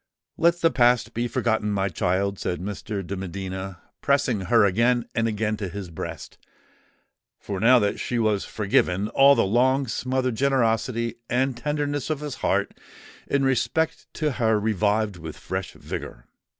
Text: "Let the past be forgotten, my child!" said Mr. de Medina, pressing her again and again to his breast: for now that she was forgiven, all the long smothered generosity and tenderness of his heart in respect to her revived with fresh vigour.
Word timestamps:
"Let 0.35 0.61
the 0.61 0.71
past 0.71 1.13
be 1.13 1.27
forgotten, 1.27 1.71
my 1.71 1.87
child!" 1.87 2.39
said 2.39 2.59
Mr. 2.59 3.05
de 3.05 3.15
Medina, 3.15 3.83
pressing 4.01 4.41
her 4.41 4.65
again 4.65 5.05
and 5.13 5.27
again 5.27 5.57
to 5.57 5.69
his 5.69 5.91
breast: 5.91 6.39
for 7.37 7.59
now 7.59 7.77
that 7.77 7.99
she 7.99 8.17
was 8.17 8.43
forgiven, 8.43 9.09
all 9.09 9.35
the 9.35 9.45
long 9.45 9.85
smothered 9.85 10.33
generosity 10.33 11.17
and 11.29 11.55
tenderness 11.55 12.09
of 12.09 12.21
his 12.21 12.37
heart 12.37 12.73
in 13.27 13.43
respect 13.45 14.07
to 14.15 14.31
her 14.31 14.59
revived 14.59 15.17
with 15.17 15.37
fresh 15.37 15.73
vigour. 15.73 16.25